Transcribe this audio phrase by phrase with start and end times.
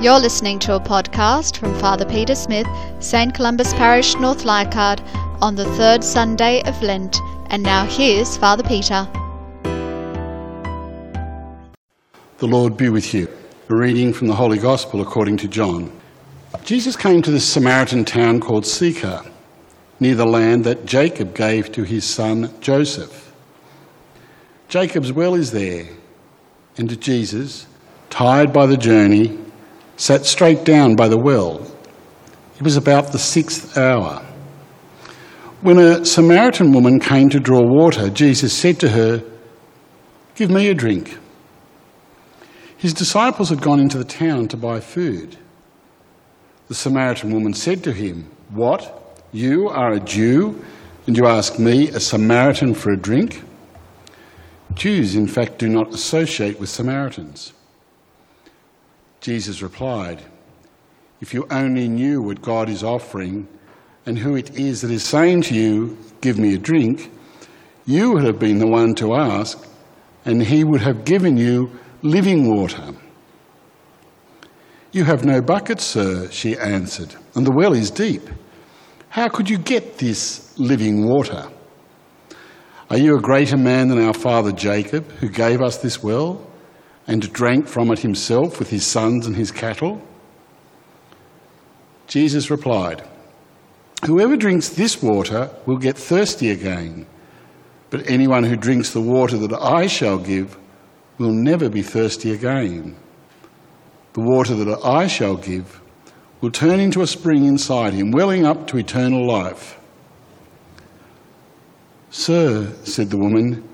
[0.00, 2.66] You're listening to a podcast from Father Peter Smith,
[3.00, 3.34] St.
[3.34, 5.02] Columba's Parish, North Leichhardt,
[5.42, 7.18] on the third Sunday of Lent.
[7.50, 9.06] And now here's Father Peter.
[12.38, 13.28] The Lord be with you.
[13.68, 15.92] A reading from the Holy Gospel according to John.
[16.64, 19.22] Jesus came to this Samaritan town called Sychar,
[20.00, 23.34] near the land that Jacob gave to his son Joseph.
[24.70, 25.88] Jacob's well is there,
[26.78, 27.66] and Jesus,
[28.08, 29.38] tired by the journey,
[30.00, 31.60] sat straight down by the well.
[32.56, 34.24] It was about the sixth hour.
[35.60, 39.22] When a Samaritan woman came to draw water, Jesus said to her,
[40.36, 41.18] Give me a drink.
[42.78, 45.36] His disciples had gone into the town to buy food.
[46.68, 49.22] The Samaritan woman said to him, What?
[49.32, 50.64] You are a Jew,
[51.06, 53.42] and you ask me, a Samaritan, for a drink?
[54.72, 57.52] Jews, in fact, do not associate with Samaritans.
[59.20, 60.22] Jesus replied,
[61.20, 63.46] If you only knew what God is offering
[64.06, 67.10] and who it is that is saying to you, Give me a drink,
[67.86, 69.66] you would have been the one to ask,
[70.24, 71.70] and he would have given you
[72.02, 72.94] living water.
[74.92, 78.22] You have no bucket, sir, she answered, and the well is deep.
[79.08, 81.48] How could you get this living water?
[82.90, 86.49] Are you a greater man than our father Jacob, who gave us this well?
[87.10, 90.00] And drank from it himself with his sons and his cattle?
[92.06, 93.02] Jesus replied,
[94.04, 97.06] Whoever drinks this water will get thirsty again,
[97.90, 100.56] but anyone who drinks the water that I shall give
[101.18, 102.96] will never be thirsty again.
[104.12, 105.80] The water that I shall give
[106.40, 109.80] will turn into a spring inside him, welling up to eternal life.
[112.10, 113.68] Sir, said the woman,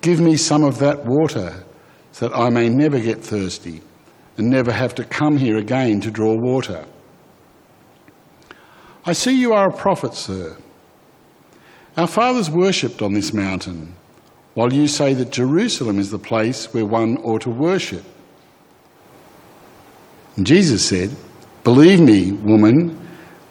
[0.00, 1.64] give me some of that water
[2.12, 3.80] so that I may never get thirsty
[4.36, 6.84] and never have to come here again to draw water.
[9.04, 10.56] I see you are a prophet, sir.
[11.96, 13.94] Our fathers worshipped on this mountain,
[14.54, 18.04] while you say that Jerusalem is the place where one ought to worship.
[20.36, 21.14] And Jesus said,
[21.64, 22.98] Believe me, woman,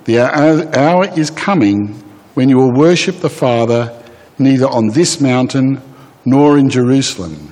[0.06, 1.89] the hour is coming
[2.33, 3.95] when you will worship the Father
[4.39, 5.81] neither on this mountain
[6.25, 7.51] nor in Jerusalem.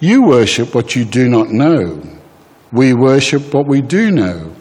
[0.00, 2.02] You worship what you do not know.
[2.72, 4.54] We worship what we do know,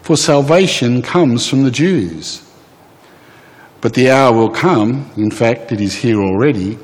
[0.00, 2.50] for salvation comes from the Jews.
[3.82, 6.78] But the hour will come, in fact, it is here already,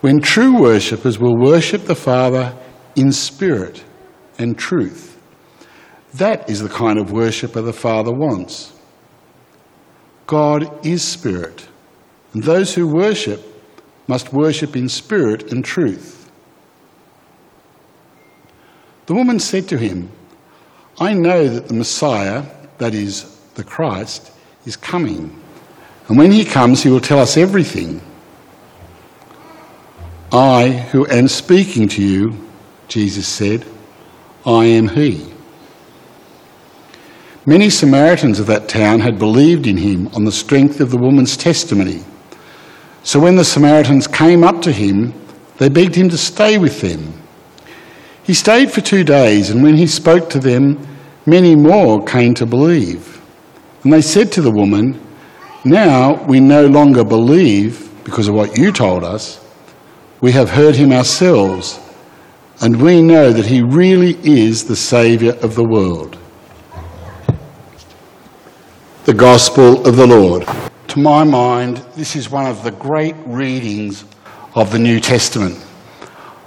[0.00, 2.56] when true worshippers will worship the Father
[2.96, 3.84] in spirit
[4.38, 5.16] and truth.
[6.14, 8.72] That is the kind of worshipper the Father wants.
[10.26, 11.68] God is spirit,
[12.32, 13.40] and those who worship
[14.08, 16.21] must worship in spirit and truth.
[19.06, 20.10] The woman said to him,
[21.00, 22.44] I know that the Messiah,
[22.78, 24.30] that is, the Christ,
[24.66, 25.38] is coming.
[26.08, 28.00] And when he comes, he will tell us everything.
[30.30, 32.48] I, who am speaking to you,
[32.88, 33.66] Jesus said,
[34.46, 35.32] I am he.
[37.44, 41.36] Many Samaritans of that town had believed in him on the strength of the woman's
[41.36, 42.04] testimony.
[43.02, 45.12] So when the Samaritans came up to him,
[45.58, 47.21] they begged him to stay with them.
[48.24, 50.86] He stayed for two days, and when he spoke to them,
[51.26, 53.20] many more came to believe.
[53.82, 55.00] And they said to the woman,
[55.64, 59.40] Now we no longer believe because of what you told us.
[60.20, 61.80] We have heard him ourselves,
[62.60, 66.16] and we know that he really is the Saviour of the world.
[69.04, 70.46] The Gospel of the Lord.
[70.88, 74.04] To my mind, this is one of the great readings
[74.54, 75.58] of the New Testament.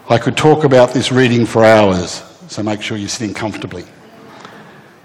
[0.08, 3.86] I could talk about this reading for hours, so make sure you're sitting comfortably.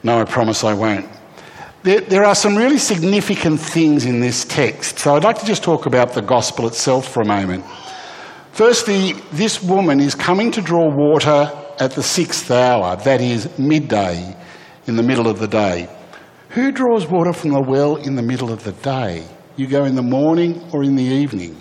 [0.02, 1.08] No, I promise I won't.
[1.82, 5.62] There, there, are some really significant things in this text, so I'd like to just
[5.62, 7.64] talk about the gospel itself for a moment.
[8.52, 14.36] Firstly, this woman is coming to draw water at the sixth hour, that is, midday,
[14.86, 15.88] in the middle of the day.
[16.50, 19.26] Who draws water from the well in the middle of the day?
[19.56, 21.56] You go in the morning or in the evening.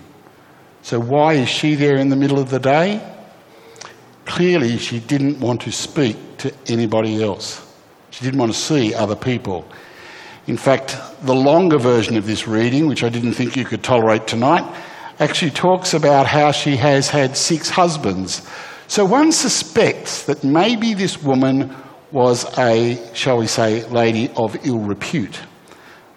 [0.82, 3.09] So, why is she there in the middle of the day?
[4.30, 7.66] Clearly, she didn't want to speak to anybody else.
[8.10, 9.64] She didn't want to see other people.
[10.46, 14.28] In fact, the longer version of this reading, which I didn't think you could tolerate
[14.28, 14.64] tonight,
[15.18, 18.48] actually talks about how she has had six husbands.
[18.86, 21.74] So one suspects that maybe this woman
[22.12, 25.40] was a, shall we say, lady of ill repute.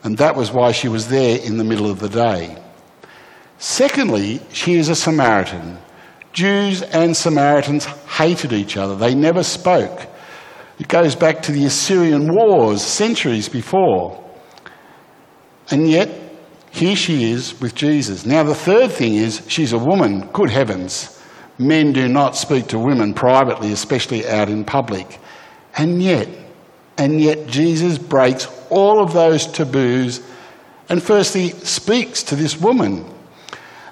[0.04, 2.62] And that was why she was there in the middle of the day.
[3.58, 5.80] Secondly, she is a Samaritan.
[6.34, 8.96] Jews and Samaritans hated each other.
[8.96, 10.08] They never spoke.
[10.80, 14.20] It goes back to the Assyrian wars centuries before.
[15.70, 16.10] And yet,
[16.72, 18.26] here she is with Jesus.
[18.26, 20.28] Now, the third thing is she's a woman.
[20.34, 21.22] Good heavens.
[21.60, 25.20] Men do not speak to women privately, especially out in public.
[25.78, 26.28] And yet,
[26.98, 30.22] and yet Jesus breaks all of those taboos
[30.90, 33.06] and firstly speaks to this woman.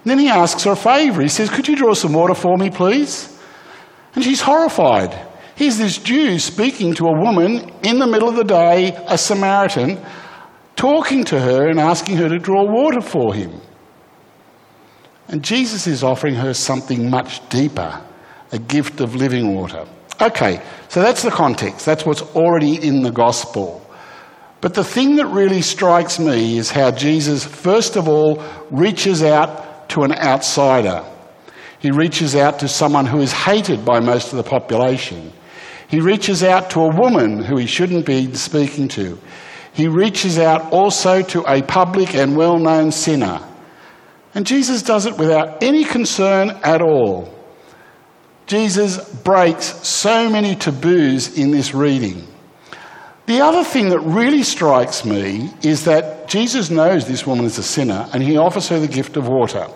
[0.03, 1.21] And then he asks her a favour.
[1.21, 3.38] He says, Could you draw some water for me, please?
[4.15, 5.27] And she's horrified.
[5.56, 10.03] Here's this Jew speaking to a woman in the middle of the day, a Samaritan,
[10.75, 13.62] talking to her and asking her to draw water for him.
[15.27, 18.01] And Jesus is offering her something much deeper
[18.51, 19.86] a gift of living water.
[20.19, 21.86] Okay, so that's the context.
[21.86, 23.81] That's what's already in the gospel.
[24.59, 29.70] But the thing that really strikes me is how Jesus, first of all, reaches out
[29.91, 31.03] to an outsider.
[31.79, 35.33] He reaches out to someone who is hated by most of the population.
[35.88, 39.17] He reaches out to a woman who he shouldn't be speaking to.
[39.73, 43.41] He reaches out also to a public and well known sinner.
[44.33, 47.33] And Jesus does it without any concern at all.
[48.45, 52.27] Jesus breaks so many taboos in this reading.
[53.25, 57.63] The other thing that really strikes me is that Jesus knows this woman is a
[57.63, 59.67] sinner and he offers her the gift of water.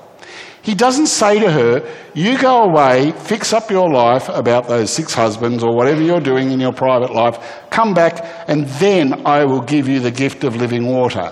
[0.65, 5.13] He doesn't say to her, You go away, fix up your life about those six
[5.13, 7.37] husbands or whatever you're doing in your private life,
[7.69, 11.31] come back, and then I will give you the gift of living water.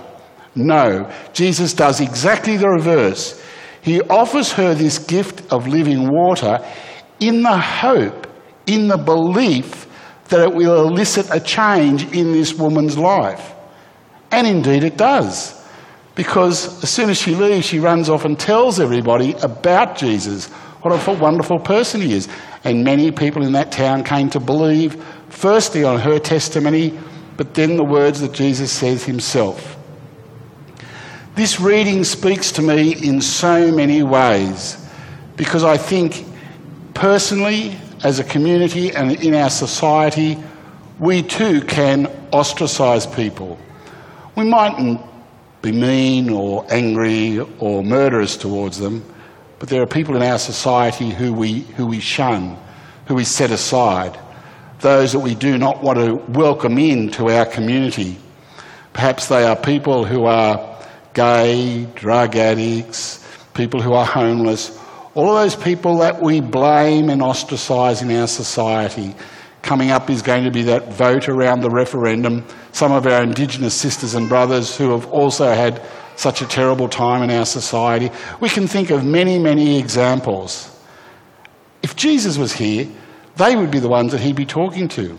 [0.53, 3.43] No, Jesus does exactly the reverse.
[3.81, 6.63] He offers her this gift of living water
[7.19, 8.27] in the hope,
[8.67, 9.87] in the belief
[10.25, 13.55] that it will elicit a change in this woman's life.
[14.29, 15.62] And indeed it does.
[16.15, 20.47] Because as soon as she leaves, she runs off and tells everybody about Jesus.
[20.81, 22.27] What a wonderful person he is.
[22.63, 26.97] And many people in that town came to believe, firstly on her testimony,
[27.35, 29.77] but then the words that Jesus says himself.
[31.35, 34.77] This reading speaks to me in so many ways
[35.35, 36.25] because I think
[36.93, 40.37] personally, as a community, and in our society,
[40.99, 43.57] we too can ostracise people.
[44.35, 45.01] We mightn't
[45.63, 49.01] be mean or angry or murderous towards them,
[49.59, 52.57] but there are people in our society who we, who we shun,
[53.07, 54.19] who we set aside,
[54.81, 58.17] those that we do not want to welcome into our community.
[58.91, 60.77] Perhaps they are people who are
[61.13, 64.77] gay, drug addicts, people who are homeless,
[65.15, 69.15] all of those people that we blame and ostracise in our society.
[69.63, 72.45] Coming up is going to be that vote around the referendum.
[72.73, 75.81] Some of our Indigenous sisters and brothers who have also had
[76.17, 78.11] such a terrible time in our society.
[78.41, 80.69] We can think of many, many examples.
[81.81, 82.89] If Jesus was here,
[83.37, 85.17] they would be the ones that he'd be talking to.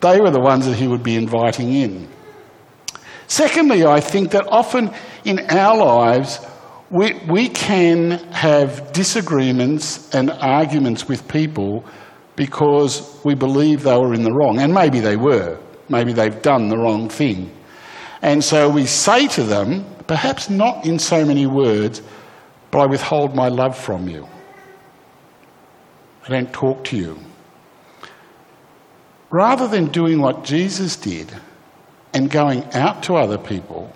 [0.00, 2.08] They were the ones that he would be inviting in.
[3.28, 4.90] Secondly, I think that often
[5.24, 6.44] in our lives,
[6.90, 11.84] we, we can have disagreements and arguments with people
[12.36, 14.58] because we believe they were in the wrong.
[14.58, 15.58] And maybe they were.
[15.88, 17.52] Maybe they've done the wrong thing.
[18.22, 22.02] And so we say to them, perhaps not in so many words,
[22.70, 24.26] but I withhold my love from you.
[26.26, 27.18] I don't talk to you.
[29.30, 31.32] Rather than doing what Jesus did
[32.14, 33.92] and going out to other people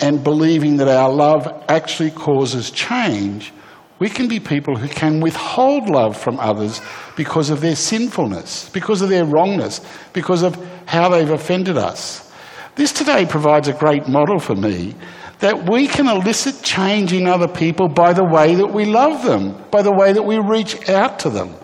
[0.00, 3.52] and believing that our love actually causes change,
[4.00, 6.80] we can be people who can withhold love from others
[7.16, 9.80] because of their sinfulness, because of their wrongness,
[10.14, 12.32] because of how they've offended us.
[12.76, 14.94] This today provides a great model for me
[15.40, 19.62] that we can elicit change in other people by the way that we love them,
[19.70, 21.54] by the way that we reach out to them.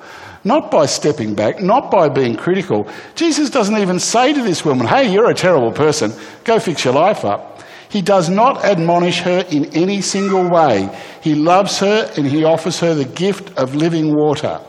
[0.45, 2.87] Not by stepping back, not by being critical.
[3.15, 6.13] Jesus doesn't even say to this woman, Hey, you're a terrible person,
[6.45, 7.63] go fix your life up.
[7.89, 10.89] He does not admonish her in any single way.
[11.23, 14.61] He loves her and he offers her the gift of living water.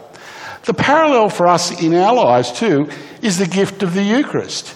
[0.63, 2.89] The parallel for us in our lives, too,
[3.21, 4.75] is the gift of the Eucharist.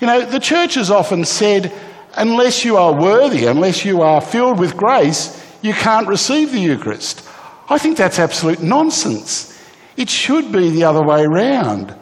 [0.00, 1.72] You know, the church has often said,
[2.14, 7.28] unless you are worthy, unless you are filled with grace, you can't receive the Eucharist.
[7.68, 9.52] I think that's absolute nonsense.
[9.96, 11.94] It should be the other way round.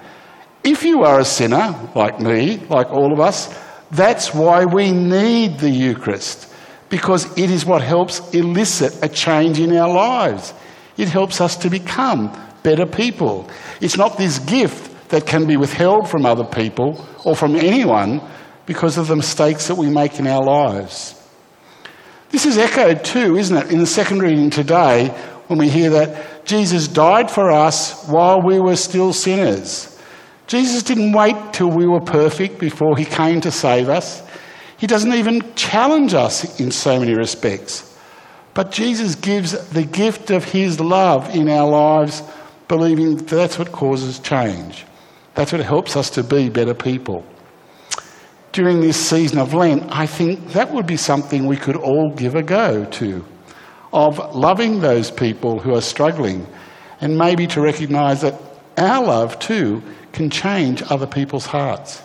[0.62, 3.53] If you are a sinner, like me, like all of us,
[3.97, 6.53] that's why we need the Eucharist,
[6.89, 10.55] because it is what helps elicit a change in our lives.
[10.97, 13.49] It helps us to become better people.
[13.81, 18.21] It's not this gift that can be withheld from other people or from anyone
[18.67, 21.21] because of the mistakes that we make in our lives.
[22.31, 25.09] This is echoed too, isn't it, in the second reading today
[25.47, 29.94] when we hear that Jesus died for us while we were still sinners.
[30.47, 34.23] Jesus didn't wait till we were perfect before he came to save us.
[34.77, 37.99] He doesn't even challenge us in so many respects.
[38.53, 42.23] But Jesus gives the gift of his love in our lives,
[42.69, 44.85] believing that's what causes change.
[45.35, 47.25] That's what helps us to be better people.
[48.53, 52.37] During this season of Lent, I think that would be something we could all give
[52.37, 53.25] a go to
[53.93, 56.47] of loving those people who are struggling
[57.01, 58.35] and maybe to recognise that
[58.77, 59.83] our love too
[60.14, 62.04] can change other people's hearts.